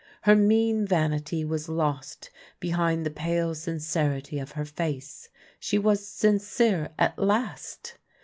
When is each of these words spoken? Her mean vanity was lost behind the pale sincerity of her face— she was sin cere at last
Her 0.23 0.35
mean 0.35 0.87
vanity 0.87 1.45
was 1.45 1.69
lost 1.69 2.31
behind 2.59 3.05
the 3.05 3.11
pale 3.11 3.53
sincerity 3.53 4.39
of 4.39 4.53
her 4.53 4.65
face— 4.65 5.29
she 5.59 5.77
was 5.77 6.07
sin 6.07 6.39
cere 6.39 6.89
at 6.97 7.19
last 7.19 7.99